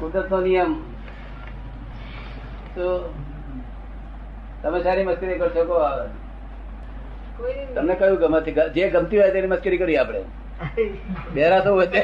[0.00, 0.72] કુદરત નો નિયમ.
[2.74, 2.86] તો
[4.62, 5.78] તમે સારી મસ્કરી કરશો કહો
[7.74, 8.40] તમને કયું ગમે?
[8.74, 10.20] જે ગમતી હોય તેની મસ્કરી કરી આપણે.
[11.34, 12.02] બેરા તો વધે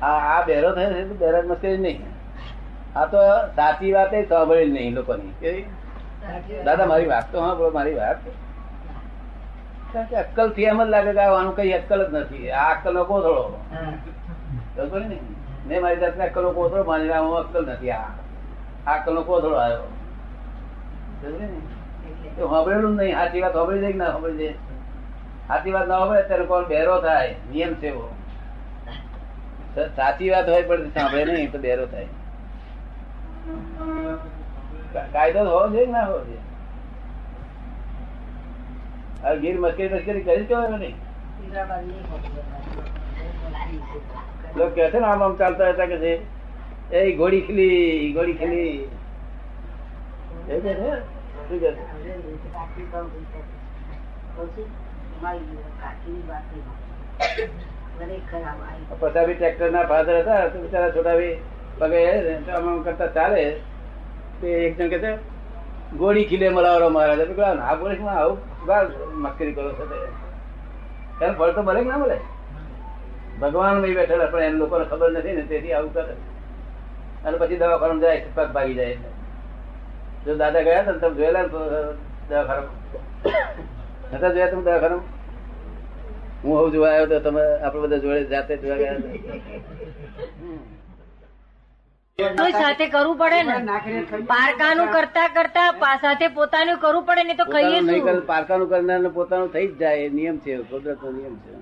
[0.00, 0.18] હા.
[0.34, 2.02] આ બેરો થયો છે બેરા મસ્કરી નહીં.
[2.96, 3.22] આ તો
[3.56, 5.64] સાચી વાત એ સાંભળી નહીં લોકોની.
[6.64, 8.18] દાદા મારી વાત તો હા મારી વાત.
[9.92, 12.50] કારણ કે અક્કલથી એમ જ લાગે કે આનું કઈ અક્કલ જ નથી.
[12.50, 13.42] આ અક્કલ નો કોથળો
[14.76, 15.18] બરોબર ને?
[15.66, 17.90] મેં મારી જાતને અક્કલ નો કોથળો માની હું અક્કલ નથી.
[17.90, 18.08] આ
[18.86, 19.88] અક્કલ નો કોથળો આવ્યો.
[22.38, 23.14] સાંભળેલું નહીં.
[23.14, 24.54] સાચી વાત સાંભળી જાય કે ના સાંભળી જાય
[25.48, 27.34] સાચી વાત ના સાંભળે ત્યારે કોણ બેરો થાય?
[27.52, 28.06] નિયમ છે એવો.
[29.96, 32.06] સાચી વાત હોય પણ સાંભળે નહીં તો બેરો થાય.
[35.12, 36.38] કાયદો હોવો જોઈએ ના હોવો જોઈએ?
[39.22, 40.96] હવે ગીર મસ્કરી મસ્કરી કરી જ કહેવાય નહીં
[44.74, 46.12] કહે છે ને, આમ આમ ચાલતા હતા કે છે.
[46.96, 48.88] એ ઘોડી ખીલી ઘોડી ખીલી.
[50.48, 50.90] એ કહે છે?
[51.48, 51.82] શું કહે છે?
[59.26, 60.88] બી ટ્રેક્ટર ના ફાધર હતા, તો બિચારા
[62.84, 63.44] કરતા ચાલે.
[64.40, 65.16] તે એક જણ કે છે,
[65.96, 67.20] ગોળી ખીલે, મલાવરો મહારાજ
[67.56, 68.82] ના બોલે આવું બા
[69.24, 69.84] મસ્કરી કરો છો
[71.22, 72.18] એનું ફળ તો કે ના મળે?
[73.40, 76.14] ભગવાન ભાઈ બેઠેલા, પણ એમ લોકોને ખબર નથી ને, તેથી આવું કરે.
[77.24, 78.96] અને પછી દવાખાનું જાય પગ ભાગી જાય.
[80.24, 81.48] જો દાદા ગયા હતા તમે જોયેલા ને
[82.30, 82.70] દવાખાનું
[84.12, 85.02] નતા જોયા તમે દવાખાનું
[86.42, 89.14] હું હવે જોવા આવ્યો તો તમે આપણે બધા જોડે જાતે જોવા ગયા હતા.
[92.18, 93.56] સાથે કરવું પડે ને.
[94.26, 99.66] પારકાનું કરતા કરતા સાથે પોતાનું કરવું પડે ને તો કહીએ નહીં પારકાનું કરનાર પોતાનું થઈ
[99.68, 101.52] જ જાય નિયમ છે કુદરત નો નિયમ છે.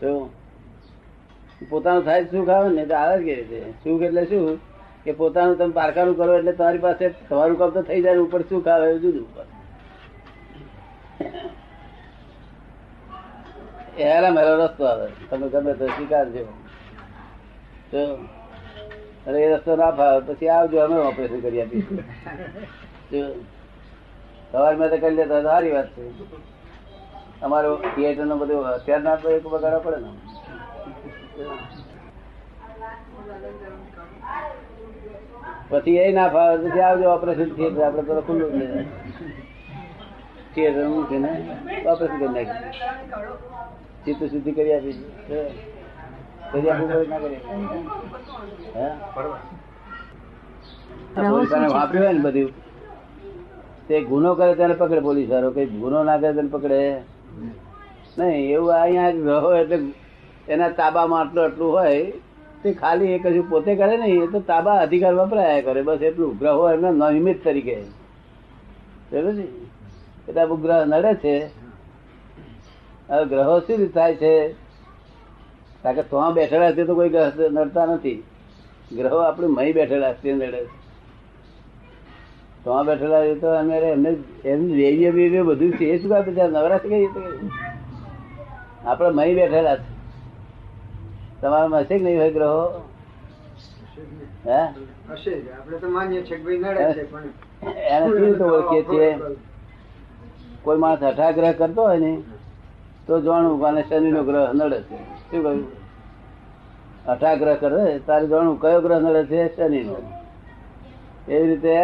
[0.00, 0.30] તો
[1.70, 3.74] પોતાનું થાય સુખ આવે ને તો આવે જ કે રીતે?
[3.84, 4.60] સુખ એટલે શું?
[5.04, 8.66] કે પોતાનું તમે પારકાનું કરો એટલે તમારી પાસે તમારું કામ તો થઈ જાય ઉપર સુખ
[8.68, 9.44] આવે એવું જુદું ઉપર.
[13.98, 15.06] એ હેરા મેરો રસ્તો આવે.
[15.30, 16.44] તમે ગમે તો સ્વીકારજો
[17.92, 18.02] તો
[19.26, 21.98] અને એ રસ્તો ના ફાવે પછી આવજો અમે ઓપરેશન કરી આપીશું
[23.10, 23.22] જો
[24.50, 26.02] સવારમાં તો કરી લેતા સારી વાત છે
[27.42, 30.10] અમારું થિયેટરનું બધું અત્યારના તો એક બગાડવા પડે ને
[35.70, 38.68] પછી એ ના ફાવે પછી આવજો ઓપરેશન થિયેટર આપડે તો ખુલ્લું જ છે
[40.54, 41.32] થિયેટરનું છે ને
[41.86, 42.72] ઓપરેશન કરી નાખી
[44.04, 45.75] ચિત્ત શુદ્ધિ કરી આપીશું
[51.74, 52.50] વાપર્યું હોય ને બધું?
[53.88, 56.80] તે ગુનો કરે તેને પકડે પોલીસ વાળો કઈ ગુનો ના કરે તેને પકડે.
[58.18, 59.78] નહીં એવું અહીંયા જ રહો એટલે
[60.52, 62.00] એના તાબામાં આટલું આટલું હોય
[62.62, 65.80] તે ખાલી એ કશું પોતે કરે નહીં એ તો તાબા અધિકાર વપરાયા કરે.
[65.88, 67.78] બસ એટલું ગ્રહો એમના નિમિત્ત તરીકે.
[69.12, 71.36] એટલે ગ્રહ નડે છે.
[73.10, 74.34] હવે ગ્રહો શું થાય છે?
[75.86, 78.22] કારણ કે તો બેઠેલા છે તો કોઈ ગ્રહ નડતા નથી.
[78.92, 80.62] ગ્રહો આપણે મહી બેઠેલા છે નડે.
[82.64, 84.10] તો બેઠેલા છે તો અમે એમને
[84.44, 85.84] એમનું દેવીએ બેવીએ બધું છે.
[85.84, 86.42] એ શું કાપે છે?
[86.42, 87.08] નવરા છે કઈ
[88.86, 89.88] આપણે મહી બેઠેલા છે.
[91.40, 92.82] તમારા હશે કે નહીં હોય ગ્રહો?
[94.46, 94.60] હે?
[95.58, 97.28] આપણે તો માનીએ છીએ કે નડે છે પણ
[97.94, 98.06] એને
[98.44, 99.10] ઓળખીએ છીએ?
[100.62, 102.12] કોઈ માણસ અઠાગ્રહ કરતો હોય ને
[103.06, 104.96] તો જાણવું અને શનિ નો ગ્રહ નડે છે.
[104.96, 105.66] શું કહ્યું?
[107.08, 107.98] હઠાગ્રહ કરે?
[107.98, 109.56] તારે જાણવું કયો ગ્રહ નડે છે?
[109.56, 109.96] શનિ નો
[111.28, 111.76] એવી રીતે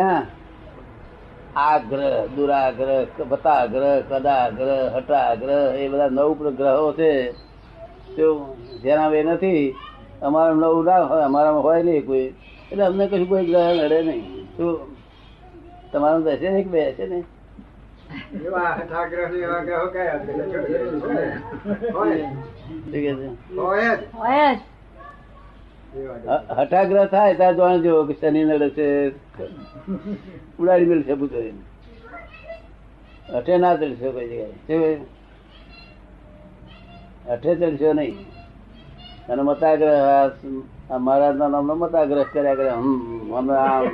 [1.56, 7.32] આગ્રહ દુરાગ્રહ બતાગ્રહ કદાગ્રહ, હટાગ્રહ, એ બધા નવ ગ્રહો છે.
[8.16, 9.74] તો જેના એ નથી
[10.22, 12.34] અમારા નવું ના હોય, અમારામાં હોય નહીં કોઈ.
[12.72, 14.46] એટલે અમને કશું કોઈ ગ્રહ નડે નહીં.
[14.56, 14.78] શું?
[15.92, 17.24] તમારું દસે ને કે બેસે ને?
[18.44, 20.20] એવા હઠાગ્રહ એવા ગ્રહો કયા
[21.94, 22.28] હોય.
[27.06, 29.12] થાય ત્યારે જાણજો કે શનિ નડે છે.
[30.58, 31.42] ઉડાડી મેળ છે પૂછો
[33.36, 34.98] અઠે ના ચડશો કોઈ જગ્યાએ.
[37.30, 37.54] અઠે?
[37.54, 38.26] ચડશો નહીં.
[39.28, 40.32] અને મતાગ્રહ
[40.90, 42.70] આ મહારાજ ના નામનો મતાગ્રહ કર્યા કરે.
[42.70, 43.84] હમ આમ.